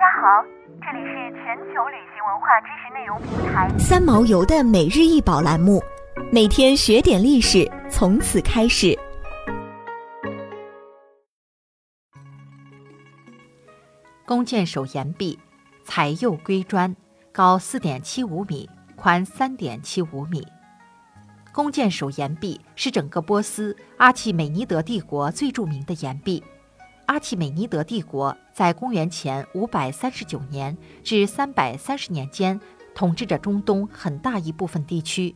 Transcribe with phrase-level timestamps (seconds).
[0.00, 0.42] 家好，
[0.80, 5.78] 这里是全球旅行文化知识内容平台三毛游的每日一宝栏目，
[6.32, 8.98] 每天学点历史，从此开始。
[14.24, 15.38] 弓箭手岩壁，
[15.84, 16.96] 彩釉硅砖，
[17.30, 20.42] 高四点七五米，宽三点七五米。
[21.52, 26.42] 弓箭手岩壁是整个波斯阿契美尼德帝国最著名的岩壁。
[27.04, 32.60] 阿契美尼德帝国在公元前五百三十九年至三百三十年间
[32.94, 35.34] 统治着中东很大一部分地区。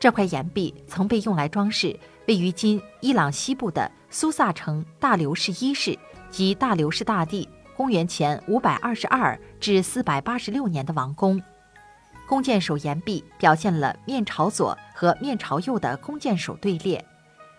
[0.00, 5.96] 这块岩壁曾被用来装饰位于今伊朗西部的苏萨城大流士一世
[6.32, 11.40] 及大流士大帝公元前五百二十二至四百八十六年的王宫。
[12.26, 17.04] 弓箭手岩壁表现了面朝左和面朝右的弓箭手队列，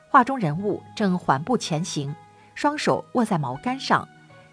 [0.09, 2.13] 画中人物正缓步前行。
[2.53, 4.05] 双手握在矛杆上，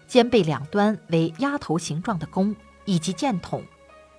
[0.07, 3.61] 肩背两端为鸭头形状的弓以及箭筒。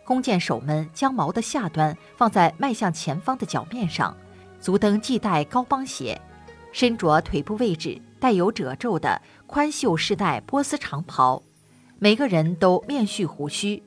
[0.05, 4.17] 弓箭手们将矛的下端放在迈向前方的脚面上，
[4.61, 6.20] 足蹬系带高帮鞋，
[6.72, 11.42] 身着腿部位置带有褶皱的宽袖式带波斯长袍。
[11.98, 13.83] 每个人都面蓄胡须，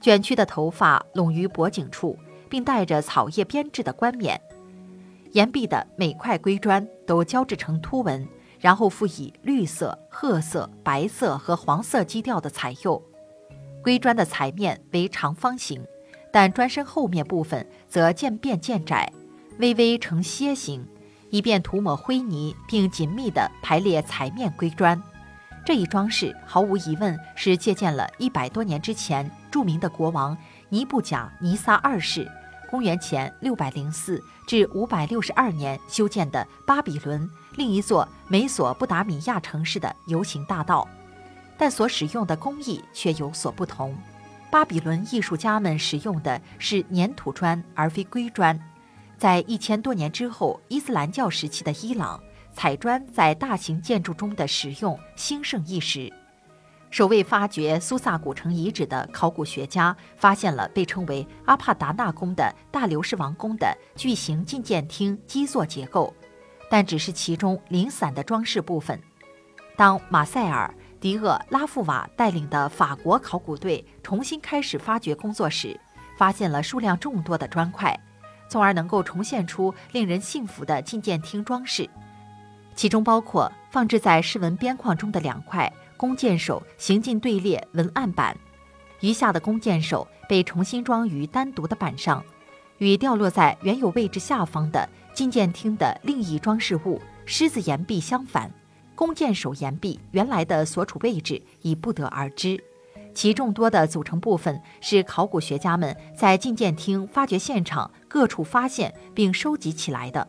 [0.00, 4.40] 卷曲的头发拢于脖颈处，并戴着草叶编制的冠冕。
[5.32, 8.26] 岩壁的每块硅砖都交织成凸纹。
[8.58, 13.02] 然后附以绿色、褐色、白色和黄色基调的彩釉，
[13.82, 15.84] 硅砖的彩面为长方形，
[16.32, 19.12] 但砖身后面部分则渐变渐窄，
[19.58, 20.86] 微微呈楔形，
[21.30, 25.00] 以便涂抹灰泥并紧密地排列彩面硅砖。
[25.64, 30.36] 这一装饰毫无疑问是借鉴了一百多年之前著名的国王
[30.68, 32.30] 尼布甲尼撒二世。
[32.68, 40.86] 公元前六百零四至五百六十二年修建的巴比伦另一座美索不达米亚城市的游行大道，
[41.56, 43.96] 但所使用的工艺却有所不同。
[44.50, 48.58] 巴比伦艺术家们使用的是粘土砖而非硅砖。
[49.18, 52.20] 在一千多年之后，伊斯兰教时期的伊朗，
[52.54, 56.12] 彩砖在大型建筑中的使用兴盛一时。
[56.90, 66.14] 首位发掘苏萨古城遗址的考古学家发现了被称为阿帕达纳宫的大流士王宫的巨型觐见厅基座结构，
[66.70, 69.00] 但只是其中零散的装饰部分。
[69.76, 75.78] 当马塞尔·迪厄拉夫瓦带领的法国考古队重新开始发掘工作时，
[76.16, 77.98] 发现了数量众多的砖块，
[78.48, 81.88] 从而能够重现出令人信服的觐见厅装饰，
[82.74, 85.72] 其中包括放置在饰纹边框中的两块。
[85.98, 88.36] 弓箭手行进队列文案板，
[89.00, 92.22] 余下的弓箭手被重新装于单独的板上，
[92.76, 98.50] 与掉落在原有位置下方的觐见厅的另一装饰物狮子岩壁相反。
[98.94, 102.62] 弓箭手岩壁原来的所处位置已不得而知，
[103.14, 110.28] 其众多的组成部分是考古学家们在觐见厅发掘现场各处发现并收集起来的，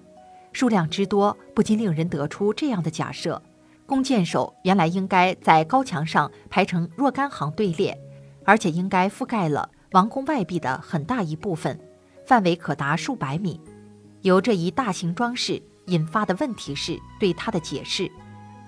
[0.53, 3.41] 数量之多不禁令人得出这样的假设。
[3.85, 7.97] 弓箭手原来应该在高墙上排成若干行队列，
[8.45, 11.77] 而且应该覆盖了王宫外壁的很大一部分，
[12.25, 13.59] 范围可达数百米。
[14.21, 18.11] 由这一大型装饰引发的问题是对它的解释：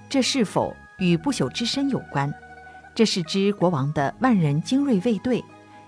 [0.09, 2.33] 这是否与不朽之身有关？
[2.95, 5.43] 这是指国王的万人精锐卫队，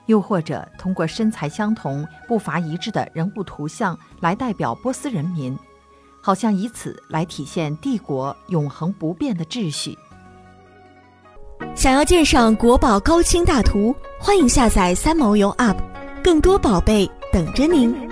[0.05, 5.57] 又或者通过身材相同、步伐一致的人物图像来代表波斯人民？
[6.21, 9.97] 好像以此来体现帝国永恒不变的秩序。
[11.75, 15.77] 想要鉴赏国宝高清大图，欢迎下载三毛游 App，
[16.23, 18.10] 更多宝贝等着您。